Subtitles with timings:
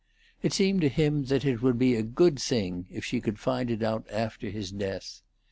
[0.41, 3.69] It seemed to him that it would be a good thing if she should find
[3.69, 5.21] it out after his death.